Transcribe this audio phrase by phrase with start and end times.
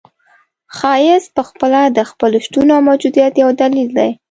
[0.77, 4.11] ښایست پخپله د خپل شتون او موجودیت یو دلیل دی.